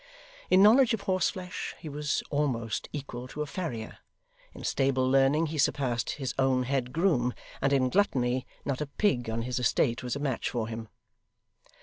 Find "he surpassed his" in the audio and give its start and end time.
5.53-6.33